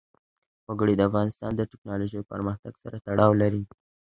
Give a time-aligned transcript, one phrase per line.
[0.67, 3.63] وګړي د افغانستان د تکنالوژۍ پرمختګ سره تړاو لري.